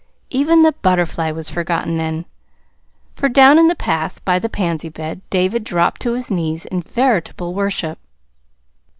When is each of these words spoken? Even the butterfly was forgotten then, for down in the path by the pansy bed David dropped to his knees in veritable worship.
Even 0.31 0.63
the 0.63 0.71
butterfly 0.71 1.29
was 1.29 1.51
forgotten 1.51 1.97
then, 1.97 2.25
for 3.13 3.29
down 3.29 3.59
in 3.59 3.67
the 3.67 3.75
path 3.75 4.25
by 4.25 4.39
the 4.39 4.49
pansy 4.49 4.89
bed 4.89 5.21
David 5.29 5.63
dropped 5.63 6.01
to 6.01 6.13
his 6.13 6.31
knees 6.31 6.65
in 6.65 6.81
veritable 6.81 7.53
worship. 7.53 7.99